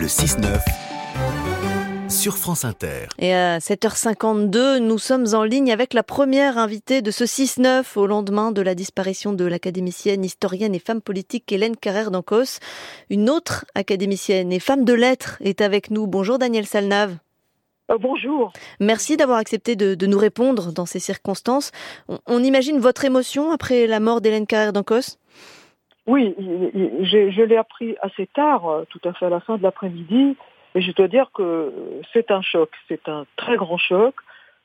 Le 0.00 0.06
6-9 0.06 2.08
sur 2.08 2.38
France 2.38 2.64
Inter. 2.64 3.08
Et 3.18 3.34
à 3.34 3.58
7h52, 3.58 4.78
nous 4.78 4.96
sommes 4.96 5.26
en 5.34 5.44
ligne 5.44 5.70
avec 5.70 5.92
la 5.92 6.02
première 6.02 6.56
invitée 6.56 7.02
de 7.02 7.10
ce 7.10 7.24
6-9 7.24 7.98
au 7.98 8.06
lendemain 8.06 8.50
de 8.50 8.62
la 8.62 8.74
disparition 8.74 9.34
de 9.34 9.44
l'académicienne, 9.44 10.24
historienne 10.24 10.74
et 10.74 10.78
femme 10.78 11.02
politique 11.02 11.52
Hélène 11.52 11.76
Carrère 11.76 12.10
d'Ancos. 12.10 12.60
Une 13.10 13.28
autre 13.28 13.66
académicienne 13.74 14.52
et 14.52 14.58
femme 14.58 14.86
de 14.86 14.94
lettres 14.94 15.36
est 15.42 15.60
avec 15.60 15.90
nous. 15.90 16.06
Bonjour 16.06 16.38
Daniel 16.38 16.64
Salnave. 16.64 17.18
Euh, 17.90 17.98
bonjour. 18.00 18.54
Merci 18.80 19.18
d'avoir 19.18 19.36
accepté 19.36 19.76
de, 19.76 20.06
nous 20.06 20.18
répondre 20.18 20.72
dans 20.72 20.86
ces 20.86 21.00
circonstances. 21.00 21.72
On, 22.26 22.42
imagine 22.42 22.78
votre 22.78 23.04
émotion 23.04 23.52
après 23.52 23.86
la 23.86 24.00
mort 24.00 24.22
d'Hélène 24.22 24.46
Carrère 24.46 24.72
d'Ancos 24.72 25.18
Oui, 26.10 26.34
je 26.40 27.42
l'ai 27.42 27.56
appris 27.56 27.94
assez 28.02 28.26
tard, 28.26 28.68
euh, 28.68 28.84
tout 28.90 29.00
à 29.04 29.12
fait 29.12 29.26
à 29.26 29.28
la 29.28 29.38
fin 29.38 29.58
de 29.58 29.62
l'après-midi. 29.62 30.36
Et 30.74 30.80
je 30.80 30.90
dois 30.90 31.06
dire 31.06 31.30
que 31.32 31.72
c'est 32.12 32.32
un 32.32 32.42
choc, 32.42 32.68
c'est 32.88 33.08
un 33.08 33.26
très 33.36 33.56
grand 33.56 33.78
choc. 33.78 34.16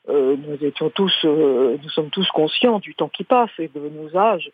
Euh, 0.08 0.34
nous 0.36 0.64
étions 0.66 0.90
tous, 0.90 1.24
nous 1.24 1.88
sommes 1.90 2.10
tous 2.10 2.28
conscients 2.32 2.80
du 2.80 2.96
temps 2.96 3.08
qui 3.08 3.22
passe 3.22 3.50
et 3.60 3.68
de 3.68 3.78
nos 3.78 4.16
âges. 4.16 4.50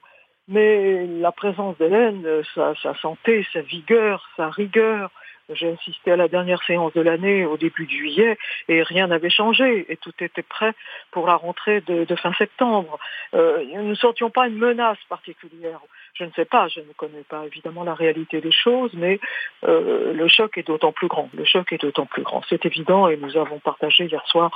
Mais 0.49 1.07
la 1.07 1.33
présence 1.33 1.79
d'Hélène, 1.79 2.27
sa, 2.55 2.75
santé, 3.01 3.47
sa 3.55 3.63
vigueur, 3.63 4.29
sa 4.37 4.51
rigueur, 4.51 5.11
j'ai 5.55 5.71
assisté 5.71 6.13
à 6.13 6.17
la 6.17 6.29
dernière 6.29 6.63
séance 6.65 6.93
de 6.93 7.01
l'année 7.01 7.47
au 7.47 7.57
début 7.57 7.87
de 7.87 7.91
juillet 7.91 8.39
et 8.69 8.83
rien 8.83 9.07
n'avait 9.07 9.31
changé 9.31 9.87
et 9.89 9.97
tout 9.97 10.13
était 10.21 10.43
prêt 10.43 10.75
pour 11.11 11.27
la 11.27 11.37
rentrée 11.37 11.81
de, 11.81 12.17
fin 12.17 12.33
septembre. 12.35 12.99
Euh, 13.35 13.65
nous 13.75 13.89
ne 13.89 13.95
sentions 13.95 14.31
pas 14.31 14.49
une 14.49 14.59
menace 14.59 14.99
particulière. 15.09 15.81
Je 16.15 16.25
ne 16.25 16.31
sais 16.37 16.45
pas, 16.45 16.69
je 16.69 16.81
ne 16.81 16.93
connais 16.97 17.25
pas 17.29 17.47
évidemment 17.47 17.85
la 17.85 17.95
réalité 17.95 18.41
des 18.41 18.53
choses, 18.53 18.91
mais 18.95 19.19
euh, 19.65 20.13
le 20.13 20.29
choc 20.29 20.59
est 20.59 20.67
d'autant 20.67 20.93
plus 20.93 21.09
grand. 21.09 21.31
Le 21.35 21.45
choc 21.45 21.73
est 21.73 21.81
d'autant 21.81 22.07
plus 22.07 22.23
grand. 22.23 22.43
C'est 22.51 22.67
évident 22.67 23.09
et 23.09 23.17
nous 23.17 23.37
avons 23.37 23.59
partagé 23.61 24.05
hier 24.05 24.23
soir 24.27 24.51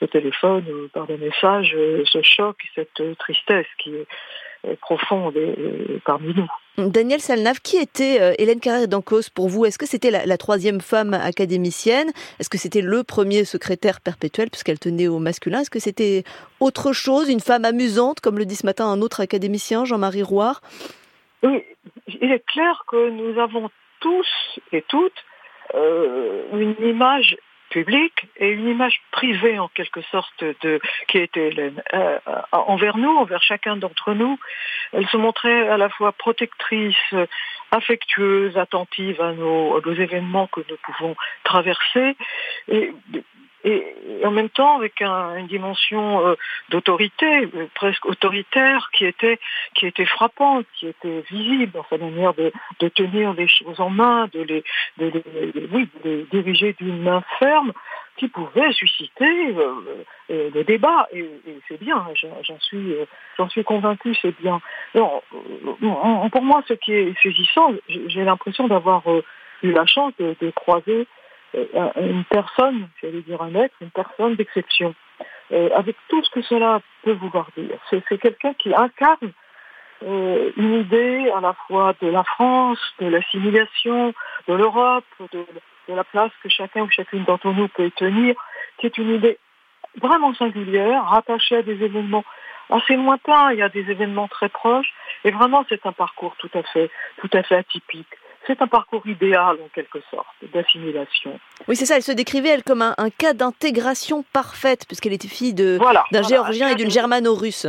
au 0.00 0.06
téléphone, 0.06 0.64
euh, 0.68 0.88
par 0.92 1.06
des 1.06 1.16
messages, 1.16 1.76
ce 2.04 2.22
choc, 2.22 2.56
cette 2.74 3.02
tristesse 3.18 3.66
qui 3.78 3.94
est 3.96 4.76
profonde 4.80 5.34
parmi 6.04 6.34
nous. 6.34 6.48
Daniel 6.88 7.20
Salnave, 7.20 7.60
qui 7.60 7.76
était 7.76 8.20
euh, 8.20 8.32
Hélène 8.38 8.60
Carrère 8.60 8.88
d'Ancos 8.88 9.28
pour 9.34 9.48
vous? 9.48 9.66
Est-ce 9.66 9.78
que 9.78 9.86
c'était 9.86 10.10
la, 10.10 10.38
troisième 10.38 10.80
femme 10.80 11.14
académicienne? 11.14 12.10
Est-ce 12.38 12.48
que 12.48 12.58
c'était 12.58 12.80
le 12.80 13.02
premier 13.02 13.44
secrétaire 13.44 14.00
perpétuel 14.00 14.50
puisqu'elle 14.50 14.78
tenait 14.78 15.08
au 15.08 15.18
masculin? 15.18 15.60
Est-ce 15.60 15.70
que 15.70 15.80
c'était 15.80 16.24
autre 16.60 16.92
chose, 16.92 17.28
une 17.28 17.40
femme 17.40 17.64
amusante, 17.64 18.20
comme 18.20 18.38
le 18.38 18.46
dit 18.46 18.56
ce 18.56 18.64
matin 18.64 18.86
un 18.86 19.02
autre 19.02 19.20
académicien, 19.20 19.84
Jean-Marie 19.84 20.22
Rouard? 20.22 20.62
Oui, 21.42 21.64
il 22.06 22.32
est 22.32 22.44
clair 22.46 22.84
que 22.86 23.10
nous 23.10 23.38
avons 23.38 23.70
tous 24.00 24.28
et 24.72 24.82
toutes 24.82 25.24
euh, 25.74 26.44
une 26.52 26.76
image 26.86 27.36
publique 27.70 28.26
et 28.36 28.50
une 28.50 28.68
image 28.68 29.00
privée 29.12 29.58
en 29.58 29.68
quelque 29.68 30.02
sorte 30.02 30.42
de 30.42 30.80
qui 31.06 31.18
était 31.18 31.48
Hélène 31.48 31.82
euh, 31.94 32.18
envers 32.50 32.96
nous, 32.96 33.16
envers 33.16 33.42
chacun 33.42 33.76
d'entre 33.76 34.12
nous. 34.12 34.38
Elle 34.92 35.06
se 35.08 35.16
montrait 35.16 35.68
à 35.68 35.76
la 35.76 35.88
fois 35.88 36.12
protectrice, 36.12 37.14
affectueuse, 37.70 38.58
attentive 38.58 39.20
à 39.20 39.32
nos, 39.32 39.80
aux 39.80 39.94
événements 39.94 40.48
que 40.48 40.60
nous 40.68 40.76
pouvons 40.82 41.14
traverser 41.44 42.16
et, 43.64 43.94
en 44.24 44.30
même 44.30 44.48
temps 44.48 44.76
avec 44.76 45.00
une 45.02 45.46
dimension 45.46 46.26
euh, 46.26 46.34
d'autorité, 46.70 47.48
euh, 47.54 47.66
presque 47.74 48.06
autoritaire, 48.06 48.90
qui 48.92 49.06
était, 49.06 49.38
qui 49.74 49.86
était 49.86 50.06
frappante, 50.06 50.66
qui 50.74 50.88
était 50.88 51.22
visible 51.30 51.72
dans 51.72 51.84
sa 51.88 51.98
manière 51.98 52.34
de, 52.34 52.52
de 52.80 52.88
tenir 52.88 53.32
les 53.34 53.48
choses 53.48 53.80
en 53.80 53.90
main, 53.90 54.28
de 54.32 54.42
les, 54.42 54.64
de 54.98 55.06
les, 55.06 55.22
de 55.22 55.88
les 56.04 56.24
diriger 56.30 56.74
d'une 56.80 57.02
main 57.02 57.22
ferme, 57.38 57.72
qui 58.16 58.28
pouvait 58.28 58.72
susciter 58.72 59.54
euh, 59.56 59.96
le 60.28 60.62
débat. 60.64 61.08
Et, 61.12 61.20
et 61.20 61.58
c'est 61.68 61.80
bien, 61.80 62.04
j'en 62.14 62.58
suis, 62.60 62.94
j'en 63.38 63.48
suis 63.48 63.64
convaincu, 63.64 64.14
c'est 64.20 64.38
bien. 64.40 64.60
Non, 64.94 65.22
pour 66.30 66.42
moi, 66.42 66.62
ce 66.68 66.74
qui 66.74 66.92
est 66.92 67.14
saisissant, 67.22 67.72
j'ai 67.88 68.24
l'impression 68.24 68.68
d'avoir 68.68 69.02
eu 69.62 69.72
la 69.72 69.86
chance 69.86 70.12
de, 70.18 70.36
de 70.40 70.50
croiser 70.50 71.00
euh, 71.00 71.19
une 71.54 72.24
personne, 72.24 72.88
j'allais 73.02 73.22
dire 73.22 73.42
un 73.42 73.54
être, 73.54 73.74
une 73.80 73.90
personne 73.90 74.36
d'exception, 74.36 74.94
euh, 75.52 75.68
avec 75.74 75.96
tout 76.08 76.22
ce 76.22 76.30
que 76.30 76.42
cela 76.42 76.80
peut 77.02 77.12
vouloir 77.12 77.48
dire. 77.56 77.78
C'est 77.90 78.18
quelqu'un 78.18 78.54
qui 78.54 78.74
incarne 78.74 79.32
euh, 80.02 80.50
une 80.56 80.74
idée 80.80 81.30
à 81.36 81.40
la 81.40 81.54
fois 81.66 81.94
de 82.00 82.08
la 82.08 82.24
France, 82.24 82.78
de 83.00 83.06
l'assimilation, 83.06 84.14
de 84.48 84.54
l'Europe, 84.54 85.04
de, 85.32 85.44
la 85.88 86.04
place 86.04 86.30
que 86.42 86.48
chacun 86.48 86.82
ou 86.82 86.90
chacune 86.90 87.24
d'entre 87.24 87.48
nous 87.48 87.66
peut 87.66 87.86
y 87.86 87.90
tenir, 87.90 88.36
qui 88.78 88.86
est 88.86 88.96
une 88.96 89.12
idée 89.12 89.38
vraiment 90.00 90.32
singulière, 90.34 91.04
rattachée 91.04 91.56
à 91.56 91.62
des 91.62 91.82
événements 91.82 92.24
assez 92.70 92.94
lointains, 92.94 93.50
il 93.50 93.58
y 93.58 93.62
a 93.62 93.68
des 93.68 93.90
événements 93.90 94.28
très 94.28 94.48
proches, 94.48 94.92
et 95.24 95.32
vraiment 95.32 95.64
c'est 95.68 95.84
un 95.84 95.92
parcours 95.92 96.36
tout 96.38 96.50
à 96.54 96.62
fait, 96.62 96.90
tout 97.20 97.30
à 97.32 97.42
fait 97.42 97.56
atypique 97.56 98.06
c'est 98.46 98.60
un 98.62 98.66
parcours 98.66 99.06
idéal 99.06 99.56
en 99.62 99.68
quelque 99.74 99.98
sorte 100.10 100.26
d'assimilation. 100.52 101.38
Oui, 101.68 101.76
c'est 101.76 101.86
ça. 101.86 101.96
Elle 101.96 102.02
se 102.02 102.12
décrivait 102.12 102.48
elle 102.48 102.62
comme 102.62 102.82
un, 102.82 103.10
cas 103.16 103.34
d'intégration 103.34 104.24
parfaite 104.32 104.86
puisqu'elle 104.86 105.12
était 105.12 105.28
fille 105.28 105.54
de 105.54 105.78
d'un 106.10 106.22
géorgien 106.22 106.68
et 106.68 106.74
d'une 106.74 106.90
germano-russe. 106.90 107.66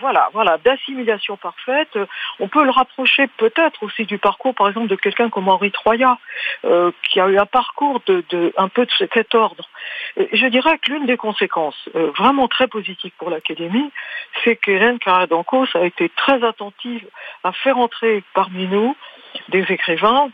Voilà, 0.00 0.28
voilà, 0.32 0.58
d'assimilation 0.58 1.36
parfaite. 1.36 1.98
On 2.40 2.48
peut 2.48 2.64
le 2.64 2.70
rapprocher 2.70 3.26
peut-être 3.36 3.82
aussi 3.82 4.04
du 4.04 4.18
parcours, 4.18 4.54
par 4.54 4.68
exemple, 4.68 4.88
de 4.88 4.96
quelqu'un 4.96 5.28
comme 5.28 5.48
Henri 5.48 5.70
Troya, 5.72 6.18
euh, 6.64 6.90
qui 7.02 7.20
a 7.20 7.28
eu 7.28 7.38
un 7.38 7.46
parcours 7.46 8.00
de, 8.06 8.52
un 8.56 8.68
peu 8.68 8.86
de 8.86 8.92
cet 9.12 9.34
ordre. 9.34 9.68
je 10.16 10.46
dirais 10.46 10.78
que 10.78 10.92
l'une 10.92 11.06
des 11.06 11.16
conséquences 11.16 11.88
euh, 11.94 12.10
vraiment 12.16 12.48
très 12.48 12.68
positives 12.68 13.12
pour 13.18 13.30
l'Académie, 13.30 13.90
c'est 14.44 14.56
qu'Hélène 14.56 14.98
Carrère-Dancos 14.98 15.68
a 15.74 15.84
été 15.84 16.08
très 16.10 16.44
attentive 16.44 17.06
à 17.44 17.52
faire 17.52 17.78
entrer 17.78 18.22
parmi 18.34 18.66
nous 18.66 18.96
des 19.48 19.64
écrivains, 19.68 20.30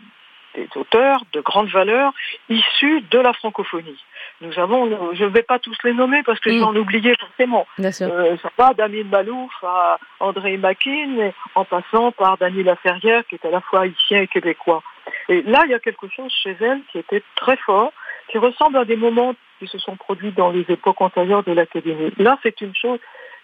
des 0.54 0.68
auteurs 0.76 1.22
de 1.32 1.40
grande 1.40 1.68
valeur 1.68 2.12
issus 2.48 3.02
de 3.10 3.18
la 3.18 3.32
francophonie. 3.32 4.02
Nous 4.40 4.58
avons, 4.58 5.14
je 5.14 5.24
ne 5.24 5.28
vais 5.28 5.42
pas 5.42 5.58
tous 5.58 5.76
les 5.84 5.92
nommer 5.92 6.22
parce 6.24 6.40
que 6.40 6.50
j'en 6.58 6.74
oubliais 6.74 7.14
forcément. 7.18 7.66
Euh, 7.78 8.36
ça 8.42 8.50
va 8.58 8.72
Malouf 9.04 9.52
à 9.62 9.98
André 10.20 10.56
Makin, 10.56 11.30
en 11.54 11.64
passant 11.64 12.12
par 12.12 12.36
Daniel 12.38 12.66
Laferrière, 12.66 13.26
qui 13.26 13.36
est 13.36 13.46
à 13.46 13.50
la 13.50 13.60
fois 13.60 13.82
haïtien 13.82 14.22
et 14.22 14.26
québécois. 14.26 14.82
Et 15.28 15.42
là, 15.42 15.62
il 15.66 15.70
y 15.70 15.74
a 15.74 15.78
quelque 15.78 16.08
chose 16.08 16.32
chez 16.42 16.56
elle 16.60 16.80
qui 16.90 16.98
était 16.98 17.22
très 17.36 17.56
fort, 17.58 17.92
qui 18.28 18.38
ressemble 18.38 18.78
à 18.78 18.84
des 18.84 18.96
moments 18.96 19.34
qui 19.58 19.68
se 19.68 19.78
sont 19.78 19.96
produits 19.96 20.32
dans 20.32 20.50
les 20.50 20.64
époques 20.68 21.00
antérieures 21.00 21.44
de 21.44 21.52
l'Académie. 21.52 22.12
Là, 22.18 22.38
c'est 22.42 22.60
une 22.60 22.74
chose 22.74 22.98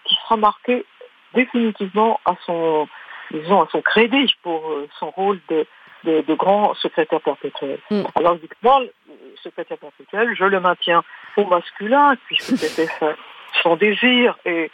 qui 0.05 0.15
sera 0.15 0.37
marquée 0.37 0.85
définitivement 1.33 2.19
à 2.25 2.35
son, 2.45 2.87
disons, 3.31 3.61
à 3.61 3.67
son 3.71 3.81
crédit 3.81 4.33
pour 4.43 4.69
euh, 4.71 4.87
son 4.99 5.09
rôle 5.11 5.39
de, 5.49 5.65
de, 6.03 6.33
grand 6.33 6.73
secrétaire 6.75 7.21
perpétuel. 7.21 7.79
Mm. 7.89 8.03
Alors 8.15 8.35
évidemment, 8.35 8.79
le 8.79 8.91
secrétaire 9.43 9.77
perpétuel, 9.77 10.35
je 10.35 10.45
le 10.45 10.59
maintiens 10.59 11.03
au 11.37 11.45
masculin, 11.45 12.15
puisque 12.25 12.57
c'était 12.57 12.91
son 13.61 13.75
désir. 13.75 14.37
Et, 14.45 14.71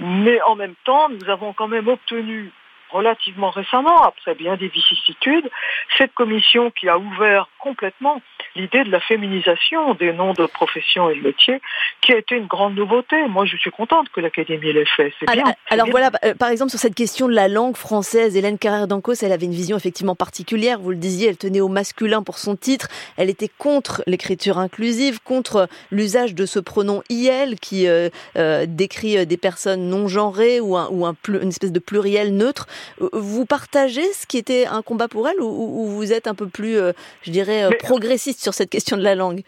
mais 0.00 0.40
en 0.42 0.56
même 0.56 0.74
temps, 0.84 1.08
nous 1.08 1.28
avons 1.30 1.52
quand 1.52 1.68
même 1.68 1.88
obtenu 1.88 2.52
relativement 2.90 3.50
récemment, 3.50 4.02
après 4.02 4.34
bien 4.34 4.56
des 4.56 4.68
vicissitudes, 4.68 5.50
cette 5.98 6.14
commission 6.14 6.70
qui 6.70 6.88
a 6.88 6.98
ouvert 6.98 7.48
complètement 7.58 8.22
l'idée 8.54 8.84
de 8.84 8.90
la 8.90 9.00
féminisation 9.00 9.94
des 9.94 10.12
noms 10.12 10.32
de 10.32 10.46
professions 10.46 11.10
et 11.10 11.16
de 11.16 11.22
métiers, 11.22 11.60
qui 12.00 12.12
a 12.12 12.18
été 12.18 12.36
une 12.36 12.46
grande 12.46 12.74
nouveauté. 12.74 13.16
Moi, 13.28 13.44
je 13.44 13.56
suis 13.56 13.70
contente 13.70 14.08
que 14.10 14.20
l'Académie 14.20 14.72
l'ait 14.72 14.86
fait. 14.96 15.12
C'est 15.18 15.30
bien. 15.30 15.44
Alors, 15.70 15.88
voilà, 15.90 16.10
euh, 16.24 16.34
par 16.34 16.48
exemple, 16.48 16.70
sur 16.70 16.78
cette 16.78 16.94
question 16.94 17.28
de 17.28 17.34
la 17.34 17.48
langue 17.48 17.76
française, 17.76 18.36
Hélène 18.36 18.58
Carrère 18.58 18.86
d'Ancos, 18.86 19.22
elle 19.22 19.32
avait 19.32 19.46
une 19.46 19.52
vision 19.52 19.76
effectivement 19.76 20.14
particulière. 20.14 20.78
Vous 20.78 20.90
le 20.90 20.96
disiez, 20.96 21.28
elle 21.28 21.36
tenait 21.36 21.60
au 21.60 21.68
masculin 21.68 22.22
pour 22.22 22.38
son 22.38 22.56
titre. 22.56 22.88
Elle 23.16 23.30
était 23.30 23.50
contre 23.58 24.02
l'écriture 24.06 24.58
inclusive, 24.58 25.20
contre 25.22 25.68
l'usage 25.90 26.34
de 26.34 26.46
ce 26.46 26.58
pronom 26.58 27.02
IL 27.10 27.58
qui 27.60 27.88
euh, 27.88 28.08
euh, 28.36 28.64
décrit 28.66 29.26
des 29.26 29.36
personnes 29.36 29.88
non 29.88 30.08
genrées 30.08 30.60
ou, 30.60 30.76
un, 30.76 30.88
ou 30.90 31.06
un, 31.06 31.14
une 31.28 31.48
espèce 31.48 31.72
de 31.72 31.78
pluriel 31.78 32.34
neutre. 32.34 32.66
Vous 33.12 33.46
partagez 33.46 34.12
ce 34.12 34.26
qui 34.26 34.38
était 34.38 34.66
un 34.66 34.82
combat 34.82 35.08
pour 35.08 35.28
elle 35.28 35.40
ou, 35.40 35.86
vous 35.86 36.12
êtes 36.12 36.26
un 36.26 36.34
peu 36.34 36.48
plus, 36.48 36.78
je 37.22 37.30
dirais, 37.30 37.68
progressiste 37.78 38.42
sur 38.42 38.54
cette 38.54 38.70
question 38.70 38.96
de 38.96 39.02
la 39.02 39.14
langue? 39.14 39.42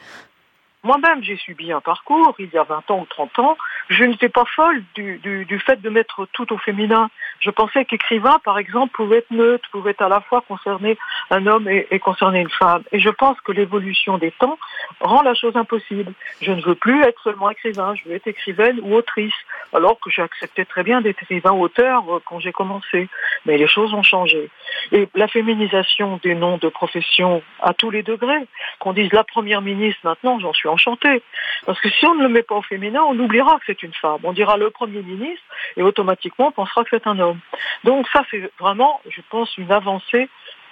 Moi-même, 0.84 1.24
j'ai 1.24 1.36
subi 1.36 1.72
un 1.72 1.80
parcours 1.80 2.34
il 2.38 2.50
y 2.52 2.56
a 2.56 2.62
20 2.62 2.90
ans 2.92 3.00
ou 3.00 3.06
30 3.06 3.38
ans. 3.40 3.56
Je 3.88 4.04
n'étais 4.04 4.28
pas 4.28 4.44
folle 4.44 4.82
du, 4.94 5.60
fait 5.66 5.80
de 5.80 5.90
mettre 5.90 6.26
tout 6.32 6.52
au 6.52 6.58
féminin. 6.58 7.10
Je 7.40 7.50
pensais 7.50 7.84
qu'écrivain, 7.84 8.38
par 8.44 8.58
exemple, 8.58 8.92
pouvait 8.92 9.18
être 9.18 9.30
neutre, 9.30 9.68
pouvait 9.70 10.00
à 10.00 10.08
la 10.08 10.20
fois 10.20 10.42
concerner 10.46 10.96
un 11.30 11.46
homme 11.46 11.68
et, 11.68 11.88
et 11.90 11.98
concerner 11.98 12.40
une 12.40 12.50
femme. 12.50 12.84
Et 12.92 13.00
je 13.00 13.08
pense 13.08 13.40
que 13.40 13.50
l'évolution 13.50 14.18
des 14.18 14.30
temps 14.30 14.58
rend 15.00 15.22
la 15.22 15.34
chose 15.34 15.56
impossible. 15.56 16.12
Je 16.42 16.52
ne 16.52 16.62
veux 16.62 16.76
plus 16.76 17.02
être 17.02 17.20
seulement 17.22 17.50
écrivain, 17.50 17.94
je 17.96 18.08
veux 18.08 18.14
être 18.14 18.28
écrivaine 18.28 18.78
ou 18.82 18.94
autrice, 18.94 19.34
alors 19.72 19.98
que 19.98 20.10
j'ai 20.10 20.22
accepté 20.22 20.64
très 20.64 20.84
bien 20.84 21.00
d'être 21.00 21.22
écrivain 21.22 21.52
ou 21.52 21.62
auteur 21.62 22.04
euh, 22.08 22.20
quand 22.24 22.38
j'ai 22.38 22.52
commencé. 22.52 23.08
Mais 23.46 23.58
les 23.58 23.66
choses 23.66 23.92
ont 23.94 24.02
changé. 24.02 24.48
Et 24.92 25.08
la 25.14 25.28
féminisation 25.28 26.20
des 26.22 26.34
noms 26.34 26.58
de 26.58 26.68
profession 26.68 27.42
à 27.60 27.74
tous 27.74 27.90
les 27.90 28.02
degrés, 28.02 28.46
qu'on 28.78 28.92
dise 28.92 29.12
la 29.12 29.24
première 29.24 29.60
ministre 29.60 30.00
maintenant, 30.04 30.38
j'en 30.38 30.52
suis 30.52 30.67
enchantée. 30.68 31.22
Parce 31.66 31.80
que 31.80 31.90
si 31.90 32.06
on 32.06 32.14
ne 32.14 32.22
le 32.22 32.28
met 32.28 32.42
pas 32.42 32.56
au 32.56 32.62
féminin, 32.62 33.02
on 33.08 33.18
oubliera 33.18 33.58
que 33.58 33.64
c'est 33.66 33.82
une 33.82 33.94
femme. 33.94 34.20
On 34.22 34.32
dira 34.32 34.56
le 34.56 34.70
premier 34.70 35.02
ministre 35.02 35.44
et 35.76 35.82
automatiquement 35.82 36.48
on 36.48 36.52
pensera 36.52 36.84
que 36.84 36.90
c'est 36.90 37.06
un 37.06 37.18
homme. 37.18 37.40
Donc 37.84 38.06
ça, 38.12 38.22
c'est 38.30 38.50
vraiment, 38.58 39.00
je 39.08 39.20
pense, 39.30 39.56
une 39.58 39.72
avancée 39.72 40.28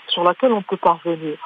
sur 0.08 0.22
laquelle 0.22 0.52
on 0.52 0.62
peut 0.62 0.76
parvenir. 0.76 1.36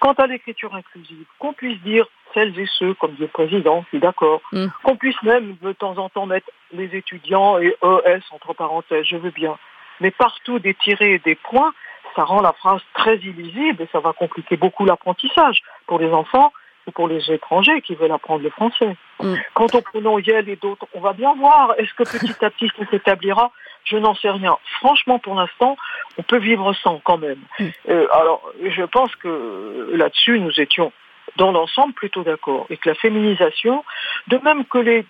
Quant 0.00 0.12
à 0.12 0.26
l'écriture 0.26 0.74
inclusive, 0.74 1.24
qu'on 1.38 1.52
puisse 1.52 1.80
dire 1.82 2.06
celles 2.34 2.58
et 2.58 2.66
ceux, 2.78 2.94
comme 2.94 3.12
dit 3.12 3.22
le 3.22 3.28
président, 3.28 3.82
je 3.82 3.88
suis 3.88 3.98
d'accord, 3.98 4.40
mm. 4.52 4.66
qu'on 4.82 4.96
puisse 4.96 5.20
même 5.22 5.56
de 5.62 5.72
temps 5.72 5.96
en 5.98 6.08
temps 6.08 6.26
mettre 6.26 6.50
les 6.72 6.94
étudiants 6.96 7.58
et 7.58 7.76
ES 7.82 8.20
entre 8.30 8.54
parenthèses, 8.54 9.06
je 9.06 9.16
veux 9.16 9.30
bien, 9.30 9.56
mais 10.00 10.10
partout 10.10 10.58
détirer 10.58 11.18
des 11.20 11.34
points, 11.34 11.72
ça 12.14 12.24
rend 12.24 12.40
la 12.40 12.52
phrase 12.52 12.80
très 12.94 13.16
illisible 13.16 13.82
et 13.82 13.88
ça 13.92 14.00
va 14.00 14.12
compliquer 14.12 14.56
beaucoup 14.56 14.84
l'apprentissage 14.84 15.62
pour 15.86 15.98
les 15.98 16.12
enfants 16.12 16.52
ou 16.88 16.90
pour 16.90 17.06
les 17.06 17.30
étrangers 17.30 17.80
qui 17.82 17.94
veulent 17.94 18.12
apprendre 18.12 18.42
le 18.42 18.50
français. 18.50 18.96
Mm. 19.20 19.34
Quant 19.54 19.66
au 19.72 19.80
pronom 19.80 20.18
Yel 20.18 20.48
et 20.48 20.56
d'autres, 20.56 20.86
on 20.94 21.00
va 21.00 21.12
bien 21.12 21.34
voir. 21.34 21.74
Est-ce 21.78 21.94
que 21.94 22.02
petit 22.02 22.44
à 22.44 22.50
petit 22.50 22.70
ça 22.76 22.84
s'établira 22.90 23.52
Je 23.84 23.96
n'en 23.96 24.14
sais 24.14 24.30
rien. 24.30 24.56
Franchement, 24.80 25.18
pour 25.18 25.34
l'instant, 25.34 25.76
on 26.16 26.22
peut 26.22 26.38
vivre 26.38 26.72
sans 26.74 26.98
quand 27.04 27.18
même. 27.18 27.40
Mm. 27.60 27.66
Euh, 27.90 28.06
alors, 28.12 28.42
je 28.62 28.82
pense 28.82 29.14
que 29.16 29.90
là-dessus, 29.92 30.40
nous 30.40 30.60
étions 30.60 30.92
dans 31.36 31.52
l'ensemble 31.52 31.92
plutôt 31.94 32.22
d'accord. 32.22 32.66
Et 32.70 32.76
que 32.76 32.88
la 32.88 32.94
féminisation, 32.94 33.84
de 34.28 34.38
même 34.38 34.64
que 34.64 34.78
les 34.78 35.06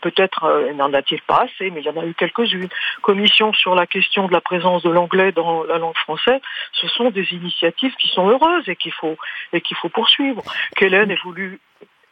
peut-être 0.00 0.44
euh, 0.44 0.72
n'en 0.72 0.92
a-t-il 0.92 1.20
pas 1.22 1.44
assez, 1.44 1.70
mais 1.70 1.80
il 1.80 1.86
y 1.86 1.90
en 1.90 2.00
a 2.00 2.06
eu 2.06 2.14
quelques-unes. 2.14 2.68
Commissions 3.02 3.52
sur 3.52 3.74
la 3.74 3.86
question 3.86 4.26
de 4.26 4.32
la 4.32 4.40
présence 4.40 4.82
de 4.82 4.90
l'anglais 4.90 5.32
dans 5.32 5.64
la 5.64 5.78
langue 5.78 5.96
française, 5.96 6.40
ce 6.72 6.88
sont 6.88 7.10
des 7.10 7.32
initiatives 7.32 7.94
qui 7.96 8.08
sont 8.08 8.28
heureuses 8.28 8.68
et 8.68 8.76
qu'il 8.76 8.92
faut 8.92 9.16
et 9.52 9.60
qu'il 9.60 9.76
faut 9.76 9.88
poursuivre. 9.88 10.42
Qu'Hélène 10.76 11.10
ait 11.10 11.18
voulu 11.22 11.60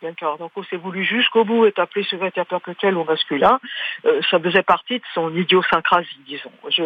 Bien 0.00 0.12
Cardinco 0.12 0.62
s'est 0.62 0.76
voulu 0.76 1.04
jusqu'au 1.04 1.44
bout 1.44 1.66
être 1.66 1.80
appelé 1.80 2.04
secrétaire 2.04 2.46
perpétuel 2.46 2.96
au 2.96 3.02
masculin, 3.02 3.58
euh, 4.04 4.20
ça 4.30 4.38
faisait 4.38 4.62
partie 4.62 4.98
de 4.98 5.04
son 5.12 5.34
idiosyncrasie, 5.34 6.20
disons. 6.24 6.52
Je, 6.70 6.84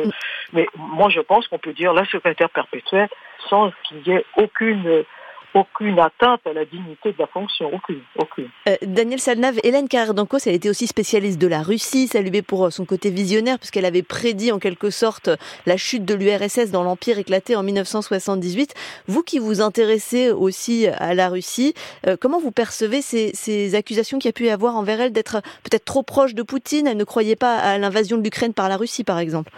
mais 0.54 0.66
moi, 0.76 1.10
je 1.10 1.20
pense 1.20 1.46
qu'on 1.48 1.58
peut 1.58 1.74
dire 1.74 1.92
la 1.92 2.06
secrétaire 2.06 2.48
perpétuelle 2.48 3.10
sans 3.50 3.70
qu'il 3.84 3.98
y 4.06 4.12
ait 4.12 4.24
aucune 4.36 5.04
aucune 5.54 5.98
atteinte 5.98 6.40
à 6.46 6.52
la 6.52 6.64
dignité 6.64 7.12
de 7.12 7.18
la 7.18 7.26
fonction, 7.26 7.72
aucune. 7.72 8.00
aucune. 8.16 8.48
Euh, 8.68 8.76
Daniel 8.82 9.20
Salnave, 9.20 9.58
Hélène 9.62 9.88
Carrère-Dancos, 9.88 10.38
elle 10.46 10.54
était 10.54 10.68
aussi 10.68 10.86
spécialiste 10.86 11.40
de 11.40 11.46
la 11.46 11.62
Russie, 11.62 12.08
saluée 12.08 12.42
pour 12.42 12.66
euh, 12.66 12.70
son 12.70 12.84
côté 12.84 13.10
visionnaire, 13.10 13.58
puisqu'elle 13.58 13.84
avait 13.84 14.02
prédit 14.02 14.52
en 14.52 14.58
quelque 14.58 14.90
sorte 14.90 15.30
la 15.66 15.76
chute 15.76 16.04
de 16.04 16.14
l'URSS 16.14 16.70
dans 16.70 16.82
l'Empire 16.82 17.18
éclaté 17.18 17.56
en 17.56 17.62
1978. 17.62 18.74
Vous 19.06 19.22
qui 19.22 19.38
vous 19.38 19.60
intéressez 19.60 20.30
aussi 20.30 20.86
à 20.86 21.14
la 21.14 21.28
Russie, 21.28 21.74
euh, 22.06 22.16
comment 22.20 22.40
vous 22.40 22.52
percevez 22.52 23.02
ces, 23.02 23.32
ces 23.34 23.74
accusations 23.74 24.18
qu'il 24.18 24.28
y 24.28 24.30
a 24.30 24.32
pu 24.32 24.44
y 24.44 24.50
avoir 24.50 24.76
envers 24.76 25.00
elle 25.00 25.12
d'être 25.12 25.42
peut-être 25.62 25.84
trop 25.84 26.02
proche 26.02 26.34
de 26.34 26.42
Poutine? 26.42 26.86
Elle 26.86 26.96
ne 26.96 27.04
croyait 27.04 27.36
pas 27.36 27.56
à 27.56 27.78
l'invasion 27.78 28.16
de 28.16 28.22
l'Ukraine 28.22 28.54
par 28.54 28.68
la 28.68 28.76
Russie, 28.76 29.04
par 29.04 29.18
exemple 29.18 29.52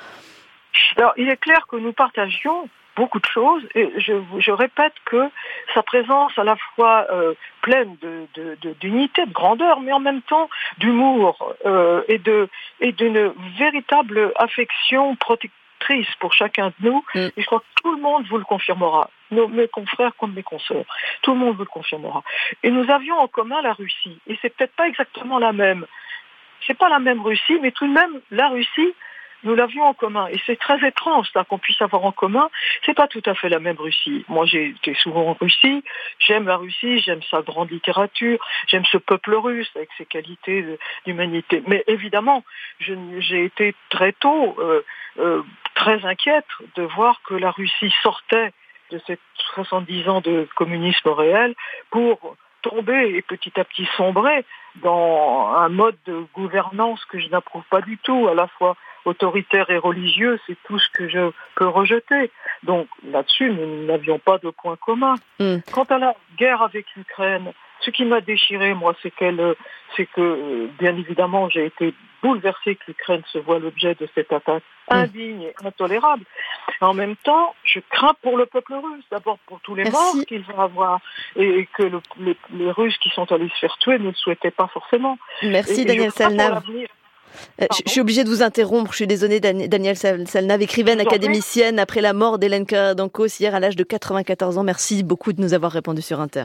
alors, 0.96 1.12
il 1.16 1.28
est 1.28 1.36
clair 1.36 1.66
que 1.68 1.76
nous 1.76 1.92
partagions 1.92 2.68
beaucoup 2.96 3.18
de 3.18 3.26
choses. 3.26 3.62
Et 3.74 3.92
je, 3.98 4.14
je 4.38 4.50
répète 4.50 4.94
que 5.04 5.30
sa 5.74 5.82
présence 5.82 6.38
à 6.38 6.44
la 6.44 6.56
fois 6.74 7.06
euh, 7.10 7.34
pleine 7.62 7.96
d'unité, 7.96 9.22
de, 9.22 9.24
de, 9.24 9.26
de, 9.26 9.32
grandeur, 9.32 9.80
mais 9.80 9.92
en 9.92 10.00
même 10.00 10.22
temps 10.22 10.48
d'humour 10.78 11.54
euh, 11.66 12.02
et 12.08 12.18
de 12.18 12.48
et 12.80 12.92
d'une 12.92 13.32
véritable 13.58 14.32
affection 14.36 15.16
protectrice 15.16 16.08
pour 16.20 16.32
chacun 16.32 16.68
de 16.68 16.74
nous. 16.80 17.04
Mm. 17.14 17.18
Et 17.36 17.42
je 17.42 17.46
crois 17.46 17.60
que 17.60 17.82
tout 17.82 17.94
le 17.94 18.00
monde 18.00 18.26
vous 18.28 18.38
le 18.38 18.44
confirmera, 18.44 19.10
nos, 19.30 19.48
mes 19.48 19.68
confrères 19.68 20.14
comme 20.16 20.34
mes 20.34 20.42
consoeurs. 20.42 20.84
Tout 21.22 21.32
le 21.32 21.38
monde 21.38 21.56
vous 21.56 21.64
le 21.64 21.68
confirmera. 21.68 22.22
Et 22.62 22.70
nous 22.70 22.90
avions 22.90 23.18
en 23.18 23.28
commun 23.28 23.60
la 23.62 23.72
Russie. 23.72 24.18
Et 24.26 24.38
c'est 24.40 24.54
peut-être 24.54 24.74
pas 24.74 24.88
exactement 24.88 25.38
la 25.38 25.52
même. 25.52 25.86
C'est 26.66 26.78
pas 26.78 26.88
la 26.88 26.98
même 26.98 27.20
Russie, 27.20 27.58
mais 27.60 27.72
tout 27.72 27.86
de 27.86 27.92
même, 27.92 28.20
la 28.30 28.48
Russie, 28.48 28.94
nous 29.44 29.54
l'avions 29.54 29.84
en 29.84 29.94
commun. 29.94 30.26
Et 30.28 30.40
c'est 30.46 30.58
très 30.58 30.86
étrange 30.86 31.28
là 31.34 31.44
qu'on 31.44 31.58
puisse 31.58 31.80
avoir 31.80 32.04
en 32.04 32.12
commun. 32.12 32.50
C'est 32.84 32.94
pas 32.94 33.08
tout 33.08 33.22
à 33.26 33.34
fait 33.34 33.48
la 33.48 33.58
même 33.58 33.76
Russie. 33.78 34.24
Moi, 34.28 34.46
j'ai 34.46 34.70
été 34.70 34.94
souvent 34.94 35.28
en 35.28 35.36
Russie. 35.40 35.84
J'aime 36.18 36.46
la 36.46 36.56
Russie, 36.56 37.00
j'aime 37.00 37.22
sa 37.30 37.42
grande 37.42 37.70
littérature, 37.70 38.44
j'aime 38.66 38.84
ce 38.86 38.98
peuple 38.98 39.34
russe 39.34 39.70
avec 39.76 39.90
ses 39.98 40.06
qualités 40.06 40.64
d'humanité. 41.06 41.62
Mais 41.66 41.84
évidemment, 41.86 42.44
j'ai 42.80 43.44
été 43.44 43.74
très 43.90 44.12
tôt 44.12 44.56
euh, 44.58 44.82
euh, 45.18 45.42
très 45.74 46.04
inquiète 46.04 46.46
de 46.76 46.82
voir 46.82 47.20
que 47.22 47.34
la 47.34 47.50
Russie 47.50 47.92
sortait 48.02 48.52
de 48.90 49.00
ces 49.06 49.18
70 49.54 50.08
ans 50.08 50.20
de 50.20 50.48
communisme 50.56 51.08
réel 51.08 51.54
pour 51.90 52.36
tomber 52.64 53.14
et 53.16 53.22
petit 53.22 53.52
à 53.60 53.64
petit 53.64 53.86
sombrer 53.96 54.44
dans 54.82 55.52
un 55.56 55.68
mode 55.68 55.96
de 56.06 56.24
gouvernance 56.34 57.04
que 57.04 57.20
je 57.20 57.28
n'approuve 57.28 57.62
pas 57.70 57.82
du 57.82 57.98
tout, 57.98 58.26
à 58.28 58.34
la 58.34 58.48
fois 58.48 58.76
autoritaire 59.04 59.68
et 59.68 59.76
religieux, 59.76 60.40
c'est 60.46 60.56
tout 60.64 60.78
ce 60.78 60.88
que 60.88 61.08
je 61.08 61.30
peux 61.56 61.68
rejeter. 61.68 62.30
Donc 62.62 62.88
là-dessus, 63.06 63.50
nous 63.50 63.84
n'avions 63.84 64.18
pas 64.18 64.38
de 64.38 64.50
point 64.50 64.76
commun. 64.76 65.14
Mm. 65.38 65.56
Quant 65.72 65.84
à 65.84 65.98
la 65.98 66.14
guerre 66.38 66.62
avec 66.62 66.86
l'Ukraine, 66.96 67.52
ce 67.80 67.90
qui 67.90 68.04
m'a 68.06 68.22
déchiré, 68.22 68.72
moi, 68.72 68.94
c'est 69.02 69.10
qu'elle, 69.10 69.54
c'est 69.94 70.06
que, 70.06 70.68
bien 70.78 70.96
évidemment, 70.96 71.50
j'ai 71.50 71.66
été 71.66 71.92
bouleversée 72.22 72.76
que 72.76 72.84
l'Ukraine 72.88 73.22
se 73.30 73.38
voit 73.38 73.58
l'objet 73.58 73.94
de 73.94 74.08
cette 74.14 74.32
attaque 74.32 74.62
mm. 74.90 74.94
indigne 74.94 75.42
et 75.42 75.54
intolérable. 75.66 76.24
En 76.80 76.94
même 76.94 77.16
temps, 77.16 77.54
je 77.64 77.80
crains 77.90 78.14
pour 78.22 78.36
le 78.36 78.46
peuple 78.46 78.74
russe, 78.74 79.04
d'abord 79.10 79.38
pour 79.46 79.60
tous 79.60 79.74
les 79.74 79.84
morts 79.84 80.16
qu'ils 80.26 80.44
vont 80.44 80.60
avoir, 80.60 81.00
et 81.36 81.68
que 81.76 81.82
le, 81.84 82.00
les, 82.52 82.70
Russes 82.70 82.96
qui 82.98 83.10
sont 83.10 83.30
allés 83.32 83.48
se 83.48 83.58
faire 83.60 83.76
tuer 83.78 83.98
ne 83.98 84.08
le 84.08 84.14
souhaitaient 84.14 84.50
pas 84.50 84.68
forcément. 84.68 85.18
Merci 85.42 85.84
Daniel 85.84 86.10
Salnav. 86.10 86.62
Euh, 87.60 87.66
je 87.84 87.90
suis 87.90 88.00
obligée 88.00 88.24
de 88.24 88.28
vous 88.28 88.42
interrompre. 88.42 88.92
Je 88.92 88.96
suis 88.96 89.06
désolée, 89.06 89.40
Daniel 89.40 89.96
Salnav, 89.96 90.62
écrivaine, 90.62 91.00
académicienne, 91.00 91.78
après 91.78 92.00
la 92.00 92.12
mort 92.12 92.38
d'Hélène 92.38 92.64
Dancos 92.96 93.40
hier 93.40 93.54
à 93.54 93.60
l'âge 93.60 93.76
de 93.76 93.84
94 93.84 94.58
ans. 94.58 94.64
Merci 94.64 95.02
beaucoup 95.02 95.32
de 95.32 95.40
nous 95.40 95.54
avoir 95.54 95.72
répondu 95.72 96.02
sur 96.02 96.20
Inter. 96.20 96.44